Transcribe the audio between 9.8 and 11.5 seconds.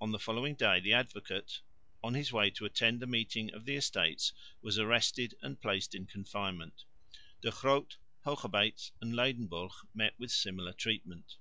met with similar treatment.